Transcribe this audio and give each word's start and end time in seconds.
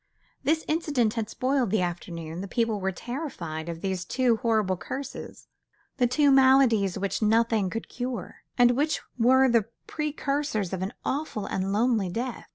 This 0.43 0.65
incident 0.67 1.13
had 1.13 1.29
spoilt 1.29 1.69
the 1.69 1.83
afternoon. 1.83 2.41
The 2.41 2.47
people 2.47 2.79
were 2.79 2.91
terrified 2.91 3.69
of 3.69 3.81
these 3.81 4.03
two 4.03 4.37
horrible 4.37 4.75
curses, 4.75 5.47
the 5.97 6.07
two 6.07 6.31
maladies 6.31 6.97
which 6.97 7.21
nothing 7.21 7.69
could 7.69 7.87
cure, 7.87 8.37
and 8.57 8.71
which 8.71 9.01
were 9.19 9.47
the 9.47 9.67
precursors 9.85 10.73
of 10.73 10.81
an 10.81 10.93
awful 11.05 11.45
and 11.45 11.71
lonely 11.71 12.09
death. 12.09 12.47